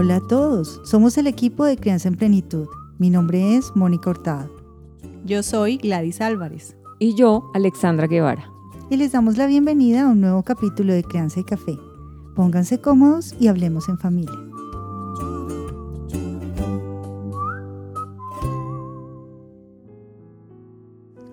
Hola 0.00 0.18
a 0.18 0.20
todos, 0.20 0.80
somos 0.84 1.18
el 1.18 1.26
equipo 1.26 1.64
de 1.64 1.76
Crianza 1.76 2.06
en 2.06 2.14
Plenitud. 2.14 2.68
Mi 2.98 3.10
nombre 3.10 3.56
es 3.56 3.74
Mónica 3.74 4.10
Hurtado. 4.10 4.48
Yo 5.24 5.42
soy 5.42 5.76
Gladys 5.76 6.20
Álvarez. 6.20 6.76
Y 7.00 7.16
yo, 7.16 7.50
Alexandra 7.52 8.06
Guevara. 8.06 8.48
Y 8.90 8.96
les 8.96 9.10
damos 9.10 9.36
la 9.36 9.48
bienvenida 9.48 10.04
a 10.04 10.08
un 10.08 10.20
nuevo 10.20 10.44
capítulo 10.44 10.92
de 10.92 11.02
Crianza 11.02 11.40
y 11.40 11.42
Café. 11.42 11.76
Pónganse 12.36 12.80
cómodos 12.80 13.34
y 13.40 13.48
hablemos 13.48 13.88
en 13.88 13.98
familia. 13.98 14.38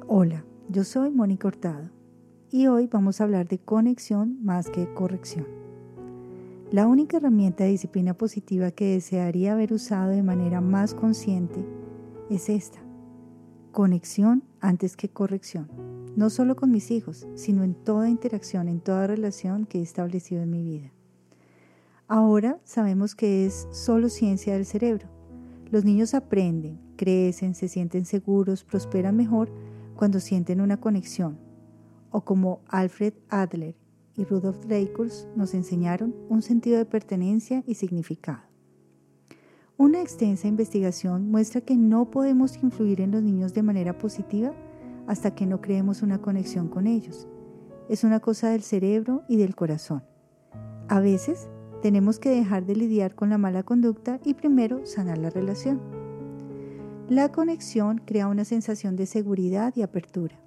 Hola, 0.08 0.44
yo 0.70 0.84
soy 0.84 1.12
Mónica 1.12 1.50
Hurtado 1.50 1.92
y 2.50 2.66
hoy 2.66 2.88
vamos 2.88 3.22
a 3.22 3.26
hablar 3.26 3.48
de 3.48 3.60
conexión 3.60 4.44
más 4.44 4.72
que 4.72 4.92
corrección. 4.96 5.65
La 6.76 6.88
única 6.88 7.16
herramienta 7.16 7.64
de 7.64 7.70
disciplina 7.70 8.16
positiva 8.16 8.70
que 8.70 8.96
desearía 8.96 9.54
haber 9.54 9.72
usado 9.72 10.10
de 10.10 10.22
manera 10.22 10.60
más 10.60 10.94
consciente 10.94 11.66
es 12.30 12.50
esta, 12.50 12.80
conexión 13.72 14.44
antes 14.60 14.98
que 14.98 15.08
corrección, 15.08 15.70
no 16.18 16.30
solo 16.30 16.58
con 16.58 16.72
mis 16.72 16.92
hijos, 16.92 17.30
sino 17.36 17.64
en 17.64 17.76
toda 17.76 18.10
interacción, 18.10 18.68
en 18.68 18.82
toda 18.82 19.08
relación 19.08 19.66
que 19.66 19.80
he 19.80 19.82
establecido 19.82 20.42
en 20.42 20.50
mi 20.50 20.64
vida. 20.64 20.92
Ahora 22.10 22.60
sabemos 22.66 23.16
que 23.16 23.46
es 23.46 23.70
solo 23.72 24.10
ciencia 24.10 24.56
del 24.56 24.66
cerebro. 24.66 25.08
Los 25.72 25.86
niños 25.86 26.14
aprenden, 26.14 26.78
crecen, 26.98 27.56
se 27.56 27.70
sienten 27.70 28.04
seguros, 28.04 28.66
prosperan 28.66 29.16
mejor 29.16 29.50
cuando 29.96 30.20
sienten 30.20 30.60
una 30.60 30.76
conexión, 30.82 31.38
o 32.12 32.26
como 32.26 32.60
Alfred 32.68 33.14
Adler 33.30 33.78
y 34.18 34.24
Rudolf 34.24 34.60
Dreikurs 34.66 35.28
nos 35.36 35.54
enseñaron, 35.54 36.16
un 36.30 36.42
sentido 36.42 36.78
de 36.78 36.86
pertenencia 36.86 37.64
y 37.66 37.76
significado. 37.76 38.42
Una 39.78 40.02
extensa 40.02 40.48
investigación 40.48 41.30
muestra 41.30 41.62
que 41.62 41.76
no 41.76 42.10
podemos 42.10 42.58
influir 42.64 43.02
en 43.02 43.12
los 43.12 43.22
niños 43.22 43.54
de 43.54 43.64
manera 43.64 43.98
positiva 43.98 44.54
hasta 45.06 45.36
que 45.36 45.46
no 45.46 45.60
creemos 45.60 46.02
una 46.02 46.22
conexión 46.22 46.70
con 46.70 46.88
ellos. 46.88 47.28
Es 47.90 48.04
una 48.04 48.20
cosa 48.20 48.50
del 48.50 48.64
cerebro 48.64 49.24
y 49.28 49.36
del 49.36 49.56
corazón. 49.56 50.04
A 50.88 51.00
veces 51.00 51.50
tenemos 51.82 52.20
que 52.20 52.30
dejar 52.30 52.66
de 52.66 52.76
lidiar 52.76 53.16
con 53.16 53.30
la 53.30 53.38
mala 53.38 53.64
conducta 53.64 54.20
y 54.24 54.34
primero 54.34 54.86
sanar 54.86 55.18
la 55.18 55.30
relación. 55.30 55.82
La 57.10 57.32
conexión 57.32 58.02
crea 58.04 58.28
una 58.28 58.46
sensación 58.46 58.96
de 58.96 59.06
seguridad 59.06 59.74
y 59.76 59.84
apertura. 59.84 60.40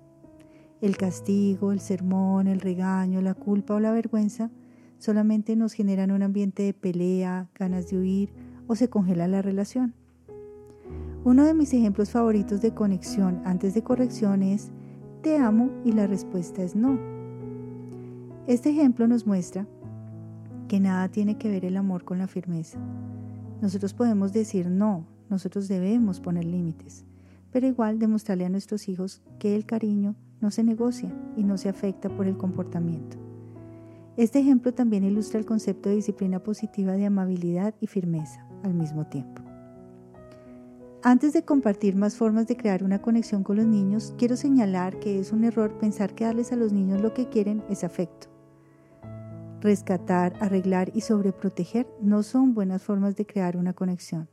El 0.81 0.97
castigo, 0.97 1.73
el 1.73 1.81
sermón, 1.81 2.47
el 2.47 2.61
regaño, 2.61 3.21
la 3.21 3.35
culpa 3.35 3.75
o 3.75 3.81
la 3.81 3.91
vergüenza 3.91 4.51
solamente 4.99 5.57
nos 5.57 5.73
generan 5.73 6.13
un 6.13 6.23
ambiente 6.23 6.63
de 6.63 6.73
pelea, 6.75 7.49
ganas 7.55 7.89
de 7.89 7.99
huir 7.99 8.33
o 8.69 8.77
se 8.77 8.89
congela 8.89 9.27
la 9.27 9.43
relación. 9.43 9.95
Uno 11.25 11.45
de 11.45 11.55
mis 11.55 11.75
ejemplos 11.75 12.11
favoritos 12.11 12.61
de 12.61 12.75
conexión 12.75 13.43
antes 13.45 13.75
de 13.75 13.83
corrección 13.83 14.43
es 14.43 14.71
te 15.23 15.37
amo 15.37 15.71
y 15.85 15.93
la 15.93 16.07
respuesta 16.07 16.63
es 16.63 16.77
no. 16.77 16.99
Este 18.47 18.71
ejemplo 18.71 19.09
nos 19.09 19.27
muestra 19.27 19.67
que 20.69 20.79
nada 20.79 21.09
tiene 21.09 21.39
que 21.39 21.51
ver 21.51 21.65
el 21.65 21.77
amor 21.77 22.05
con 22.05 22.19
la 22.19 22.29
firmeza. 22.29 22.79
Nosotros 23.61 23.95
podemos 23.95 24.33
decir 24.33 24.69
no, 24.69 25.07
nosotros 25.29 25.67
debemos 25.67 26.21
poner 26.21 26.45
límites, 26.45 27.05
pero 27.51 27.67
igual 27.67 27.99
demostrarle 27.99 28.45
a 28.45 28.49
nuestros 28.49 28.89
hijos 28.89 29.23
que 29.41 29.57
el 29.57 29.67
cariño 29.67 30.15
no 30.41 30.51
se 30.51 30.63
negocia 30.63 31.13
y 31.37 31.45
no 31.45 31.57
se 31.57 31.69
afecta 31.69 32.09
por 32.09 32.27
el 32.27 32.37
comportamiento. 32.37 33.17
Este 34.17 34.41
ejemplo 34.41 34.75
también 34.75 35.05
ilustra 35.05 35.39
el 35.39 35.47
concepto 35.47 35.89
de 35.89 35.97
disciplina 35.97 36.43
positiva 36.43 36.93
de 36.93 37.07
amabilidad 37.07 37.75
y 37.81 37.87
firmeza 37.87 38.45
al 38.65 38.75
mismo 38.75 39.07
tiempo. 39.07 39.43
Antes 41.05 41.33
de 41.33 41.45
compartir 41.45 41.95
más 41.95 42.17
formas 42.17 42.49
de 42.49 42.57
crear 42.57 42.83
una 42.83 43.01
conexión 43.01 43.45
con 43.45 43.57
los 43.57 43.67
niños, 43.67 44.15
quiero 44.19 44.37
señalar 44.37 44.99
que 44.99 45.21
es 45.21 45.33
un 45.33 45.45
error 45.45 45.79
pensar 45.79 46.15
que 46.15 46.25
darles 46.25 46.51
a 46.51 46.57
los 46.57 46.73
niños 46.73 47.01
lo 47.01 47.15
que 47.15 47.29
quieren 47.29 47.63
es 47.71 47.85
afecto. 47.85 48.27
Rescatar, 49.61 50.35
arreglar 50.41 50.91
y 50.95 51.03
sobreproteger 51.03 51.87
no 52.01 52.25
son 52.25 52.53
buenas 52.55 52.83
formas 52.83 53.15
de 53.15 53.27
crear 53.27 53.57
una 53.57 53.73
conexión. 53.73 54.29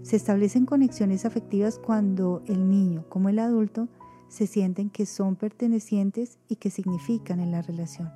Se 0.00 0.16
establecen 0.16 0.64
conexiones 0.64 1.26
afectivas 1.26 1.78
cuando 1.78 2.42
el 2.46 2.70
niño, 2.70 3.04
como 3.10 3.28
el 3.28 3.38
adulto, 3.38 3.88
se 4.28 4.46
sienten 4.46 4.90
que 4.90 5.06
son 5.06 5.36
pertenecientes 5.36 6.38
y 6.48 6.56
que 6.56 6.70
significan 6.70 7.40
en 7.40 7.52
la 7.52 7.62
relación. 7.62 8.10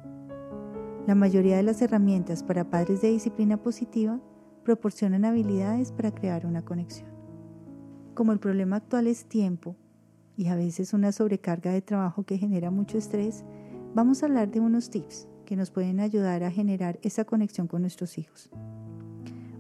La 1.07 1.15
mayoría 1.15 1.57
de 1.57 1.63
las 1.63 1.81
herramientas 1.83 2.43
para 2.43 2.69
padres 2.69 3.01
de 3.01 3.11
disciplina 3.11 3.57
positiva 3.57 4.21
proporcionan 4.65 5.25
habilidades 5.25 5.93
para 5.93 6.13
crear 6.13 6.47
una 6.47 6.63
conexión. 6.65 7.09
Como 8.15 8.33
el 8.33 8.39
problema 8.39 8.77
actual 8.77 9.07
es 9.07 9.25
tiempo 9.25 9.77
y 10.37 10.49
a 10.49 10.57
veces 10.57 10.93
una 10.93 11.13
sobrecarga 11.13 11.73
de 11.73 11.83
trabajo 11.83 12.25
que 12.25 12.39
genera 12.39 12.71
mucho 12.71 12.99
estrés, 12.99 13.45
vamos 13.95 14.23
a 14.23 14.27
hablar 14.27 14.51
de 14.51 14.61
unos 14.61 14.91
tips 14.91 15.27
que 15.47 15.57
nos 15.57 15.71
pueden 15.71 16.01
ayudar 16.01 16.45
a 16.45 16.51
generar 16.51 16.99
esa 17.03 17.25
conexión 17.25 17.67
con 17.67 17.81
nuestros 17.81 18.19
hijos. 18.19 18.51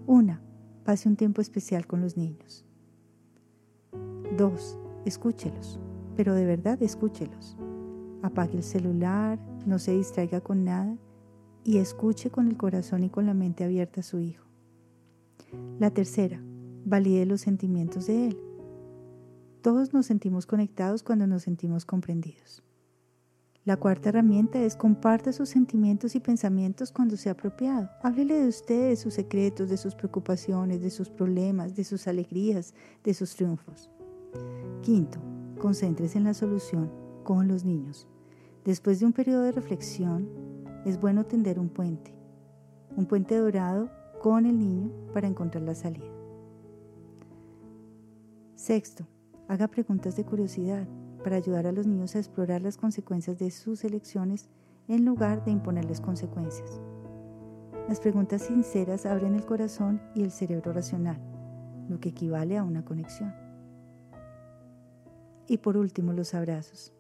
Una, 0.06 0.42
pase 0.84 1.08
un 1.08 1.16
tiempo 1.16 1.40
especial 1.40 1.86
con 1.86 2.00
los 2.00 2.16
niños. 2.16 2.64
Dos, 4.36 4.78
escúchelos 5.04 5.80
pero 6.16 6.34
de 6.34 6.44
verdad 6.44 6.82
escúchelos. 6.82 7.56
Apague 8.22 8.56
el 8.56 8.62
celular, 8.62 9.38
no 9.66 9.78
se 9.78 9.92
distraiga 9.92 10.40
con 10.40 10.64
nada 10.64 10.96
y 11.64 11.78
escuche 11.78 12.30
con 12.30 12.48
el 12.48 12.56
corazón 12.56 13.04
y 13.04 13.10
con 13.10 13.26
la 13.26 13.34
mente 13.34 13.64
abierta 13.64 14.00
a 14.00 14.04
su 14.04 14.20
hijo. 14.20 14.44
La 15.78 15.90
tercera, 15.90 16.42
valide 16.84 17.26
los 17.26 17.40
sentimientos 17.40 18.06
de 18.06 18.28
él. 18.28 18.38
Todos 19.62 19.92
nos 19.92 20.06
sentimos 20.06 20.46
conectados 20.46 21.02
cuando 21.02 21.26
nos 21.26 21.42
sentimos 21.42 21.84
comprendidos. 21.84 22.62
La 23.64 23.76
cuarta 23.76 24.08
herramienta 24.08 24.58
es 24.62 24.74
comparta 24.74 25.32
sus 25.32 25.50
sentimientos 25.50 26.14
y 26.14 26.20
pensamientos 26.20 26.92
cuando 26.92 27.16
sea 27.18 27.32
apropiado. 27.32 27.90
Háblele 28.02 28.40
de 28.40 28.48
usted, 28.48 28.88
de 28.88 28.96
sus 28.96 29.14
secretos, 29.14 29.68
de 29.68 29.76
sus 29.76 29.94
preocupaciones, 29.94 30.80
de 30.80 30.90
sus 30.90 31.10
problemas, 31.10 31.76
de 31.76 31.84
sus 31.84 32.08
alegrías, 32.08 32.72
de 33.04 33.12
sus 33.12 33.36
triunfos. 33.36 33.90
Quinto, 34.80 35.20
concéntrese 35.60 36.18
en 36.18 36.24
la 36.24 36.34
solución 36.34 36.90
con 37.22 37.46
los 37.46 37.64
niños. 37.64 38.08
Después 38.64 38.98
de 38.98 39.06
un 39.06 39.12
periodo 39.12 39.42
de 39.42 39.52
reflexión, 39.52 40.28
es 40.84 41.00
bueno 41.00 41.24
tender 41.24 41.60
un 41.60 41.68
puente, 41.68 42.12
un 42.96 43.06
puente 43.06 43.36
dorado 43.36 43.88
con 44.20 44.46
el 44.46 44.58
niño 44.58 44.90
para 45.14 45.28
encontrar 45.28 45.62
la 45.62 45.74
salida. 45.74 46.10
Sexto, 48.56 49.06
haga 49.48 49.68
preguntas 49.68 50.16
de 50.16 50.24
curiosidad 50.24 50.86
para 51.22 51.36
ayudar 51.36 51.66
a 51.66 51.72
los 51.72 51.86
niños 51.86 52.16
a 52.16 52.18
explorar 52.18 52.62
las 52.62 52.76
consecuencias 52.76 53.38
de 53.38 53.50
sus 53.50 53.84
elecciones 53.84 54.48
en 54.88 55.04
lugar 55.04 55.44
de 55.44 55.52
imponerles 55.52 56.00
consecuencias. 56.00 56.80
Las 57.88 58.00
preguntas 58.00 58.42
sinceras 58.42 59.06
abren 59.06 59.34
el 59.34 59.44
corazón 59.44 60.00
y 60.14 60.22
el 60.22 60.30
cerebro 60.30 60.72
racional, 60.72 61.20
lo 61.88 62.00
que 62.00 62.10
equivale 62.10 62.56
a 62.56 62.64
una 62.64 62.84
conexión. 62.84 63.49
Y 65.50 65.58
por 65.58 65.76
último, 65.76 66.12
los 66.12 66.32
abrazos. 66.32 66.92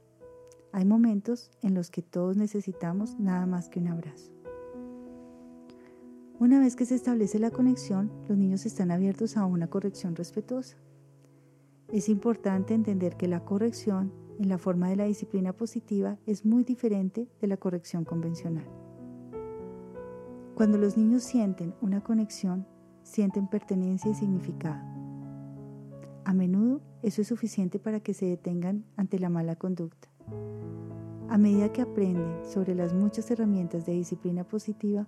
Hay 0.72 0.84
momentos 0.84 1.52
en 1.62 1.72
los 1.72 1.88
que 1.88 2.02
todos 2.02 2.36
necesitamos 2.36 3.16
nada 3.20 3.46
más 3.46 3.68
que 3.68 3.78
un 3.78 3.86
abrazo. 3.86 4.32
Una 6.40 6.58
vez 6.58 6.74
que 6.74 6.84
se 6.84 6.96
establece 6.96 7.38
la 7.38 7.52
conexión, 7.52 8.10
los 8.28 8.36
niños 8.36 8.66
están 8.66 8.90
abiertos 8.90 9.36
a 9.36 9.46
una 9.46 9.68
corrección 9.68 10.16
respetuosa. 10.16 10.78
Es 11.92 12.08
importante 12.08 12.74
entender 12.74 13.16
que 13.16 13.28
la 13.28 13.44
corrección 13.44 14.12
en 14.40 14.48
la 14.48 14.58
forma 14.58 14.88
de 14.88 14.96
la 14.96 15.04
disciplina 15.04 15.52
positiva 15.52 16.18
es 16.26 16.44
muy 16.44 16.64
diferente 16.64 17.28
de 17.40 17.46
la 17.46 17.56
corrección 17.56 18.04
convencional. 18.04 18.66
Cuando 20.56 20.76
los 20.76 20.96
niños 20.96 21.22
sienten 21.22 21.72
una 21.80 22.02
conexión, 22.02 22.66
sienten 23.04 23.46
pertenencia 23.46 24.10
y 24.10 24.14
significado. 24.14 24.82
A 26.24 26.34
menudo 26.34 26.80
eso 27.02 27.22
es 27.22 27.28
suficiente 27.28 27.78
para 27.78 28.00
que 28.00 28.14
se 28.14 28.26
detengan 28.26 28.84
ante 28.96 29.18
la 29.18 29.28
mala 29.28 29.56
conducta. 29.56 30.08
A 31.28 31.38
medida 31.38 31.72
que 31.72 31.82
aprenden 31.82 32.44
sobre 32.44 32.74
las 32.74 32.92
muchas 32.92 33.30
herramientas 33.30 33.86
de 33.86 33.92
disciplina 33.92 34.44
positiva, 34.44 35.06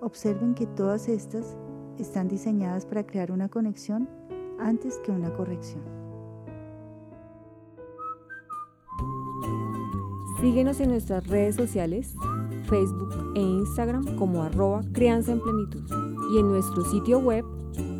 observen 0.00 0.54
que 0.54 0.66
todas 0.66 1.08
estas 1.08 1.56
están 1.98 2.28
diseñadas 2.28 2.86
para 2.86 3.04
crear 3.04 3.30
una 3.30 3.48
conexión 3.48 4.08
antes 4.58 4.98
que 5.04 5.12
una 5.12 5.32
corrección. 5.32 5.82
Síguenos 10.40 10.80
en 10.80 10.90
nuestras 10.90 11.26
redes 11.26 11.56
sociales, 11.56 12.14
Facebook 12.66 13.32
e 13.34 13.40
Instagram 13.40 14.16
como 14.16 14.42
arroba 14.42 14.80
crianza 14.92 15.32
en 15.32 15.40
plenitud 15.40 15.82
y 16.32 16.38
en 16.38 16.48
nuestro 16.48 16.84
sitio 16.84 17.18
web 17.18 17.44